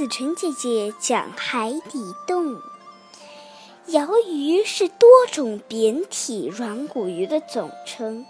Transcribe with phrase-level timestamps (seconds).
[0.00, 2.58] 子晨姐姐讲海底动物。
[3.84, 8.24] 鳐鱼是多种扁体软骨鱼的总称，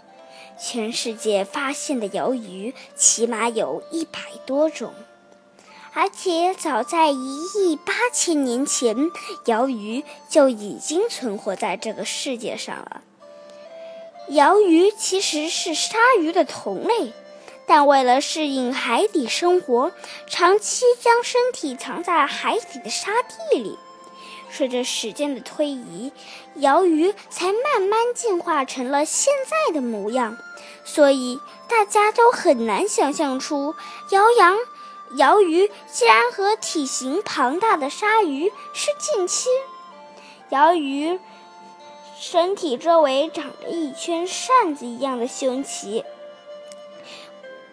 [0.59, 4.93] 全世界发现的鳐鱼起码有一百多种，
[5.93, 9.09] 而且早在一亿八千年前，
[9.45, 13.01] 鳐鱼就已经存活在这个世界上了。
[14.27, 17.13] 鳐鱼其实是鲨鱼的同类。
[17.73, 19.93] 但为了适应海底生活，
[20.27, 23.79] 长期将身体藏在海底的沙地里。
[24.51, 26.11] 随着时间的推移，
[26.55, 30.37] 鳐鱼才慢慢进化成了现在的模样。
[30.83, 33.73] 所以大家都很难想象出，
[34.09, 34.57] 鳐羊、
[35.11, 39.49] 鳐鱼竟然和体型庞大的鲨鱼是近亲。
[40.49, 41.21] 鳐鱼
[42.19, 46.03] 身体周围长着一圈扇子一样的胸鳍。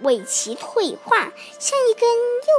[0.02, 2.08] 尾鳍退化，像一根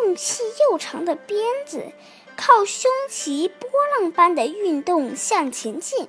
[0.08, 1.92] 又细又长的鞭子，
[2.36, 6.08] 靠胸鳍波浪般的运动向前进。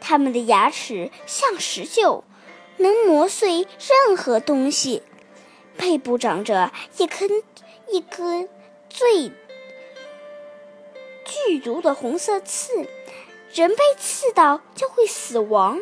[0.00, 2.22] 它们的牙齿像石臼，
[2.78, 3.66] 能磨碎
[4.06, 5.02] 任何东西。
[5.76, 7.42] 背部长着一根
[7.88, 8.48] 一根
[8.88, 9.30] 最
[11.24, 12.86] 剧毒的红色刺，
[13.52, 15.80] 人被刺到就会死亡。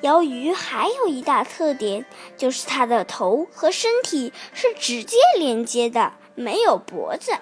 [0.00, 2.04] 鳐鱼还有一大特点，
[2.36, 7.32] 就是它的头和身体是直接连接的，没有脖子。